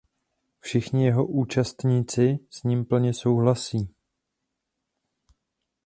Všichni 0.59 1.05
jeho 1.05 1.27
"účastníci" 1.27 2.39
s 2.49 2.63
ním 2.63 2.85
plně 2.85 3.13
souhlasí. 3.13 3.93